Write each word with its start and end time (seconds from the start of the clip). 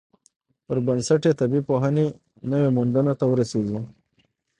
پر 0.65 0.77
بنسټ 0.85 1.21
یې 1.27 1.33
طبیعي 1.39 1.63
پوهنې 1.69 2.05
نویو 2.49 2.75
موندنو 2.77 3.13
ته 3.19 3.25
ورسیږي. 3.27 3.79